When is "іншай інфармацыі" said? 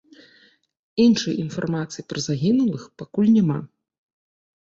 1.03-2.03